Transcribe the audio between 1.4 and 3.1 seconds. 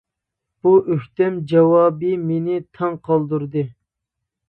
جاۋابى مېنى تاڭ